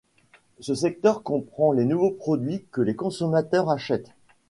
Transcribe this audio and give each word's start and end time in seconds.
Ce 0.61 0.73
secteur 0.73 1.21
comprend 1.21 1.73
les 1.73 1.85
nouveaux 1.85 2.09
produits 2.09 2.65
que 2.71 2.81
les 2.81 2.95
consommateurs 2.95 3.69
achètent-. 3.69 4.07